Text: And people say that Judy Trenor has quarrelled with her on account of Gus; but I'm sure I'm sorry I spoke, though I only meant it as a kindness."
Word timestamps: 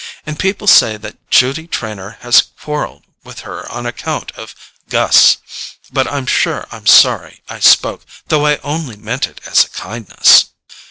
And 0.25 0.39
people 0.39 0.65
say 0.65 0.97
that 0.97 1.29
Judy 1.29 1.67
Trenor 1.67 2.17
has 2.21 2.41
quarrelled 2.59 3.03
with 3.23 3.41
her 3.41 3.71
on 3.71 3.85
account 3.85 4.31
of 4.31 4.55
Gus; 4.89 5.37
but 5.93 6.11
I'm 6.11 6.25
sure 6.25 6.65
I'm 6.71 6.87
sorry 6.87 7.43
I 7.47 7.59
spoke, 7.59 8.03
though 8.29 8.47
I 8.47 8.55
only 8.63 8.95
meant 8.95 9.27
it 9.27 9.41
as 9.45 9.63
a 9.63 9.69
kindness." 9.69 10.45